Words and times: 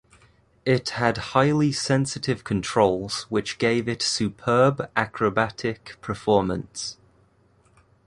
It 0.65 0.89
had 0.97 1.17
highly 1.37 1.71
sensitive 1.71 2.43
controls 2.43 3.27
which 3.29 3.59
gave 3.59 3.87
it 3.87 4.01
superb 4.01 4.91
aerobatic 4.97 6.01
performance. 6.01 6.97